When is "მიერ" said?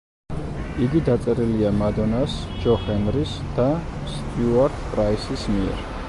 5.57-5.85